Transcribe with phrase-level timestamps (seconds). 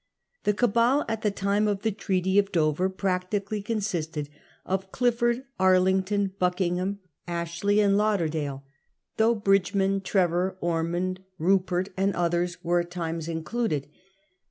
[0.45, 4.29] The Cabal, at the time of the Treaty of Dover, prac tically consisted
[4.65, 8.63] of Clifford, Arlington, Buckingham, Ashley, and Lauderdale,
[9.17, 13.89] though Bridgeman, Trevor, Or mond, Rupert, and others were at times included.